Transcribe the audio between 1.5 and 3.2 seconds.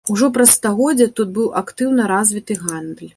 актыўна развіты гандаль.